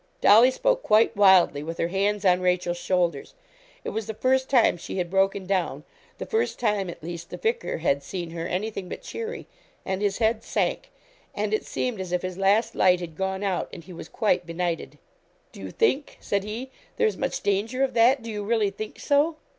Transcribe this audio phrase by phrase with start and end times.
[0.19, 3.35] Dolly spoke quite wildly, with her hands on Rachel's shoulders.
[3.83, 5.83] It was the first time she had broken down,
[6.17, 9.45] the first time, at least, the vicar had seen her anything but cheery,
[9.85, 10.89] and his head sank,
[11.35, 14.43] and it seemed as if his last light had gone out, and he was quite
[14.47, 14.97] benighted.
[15.51, 18.23] 'Do you think,' said he, 'there is much danger of that?
[18.23, 19.35] Do you really think so?'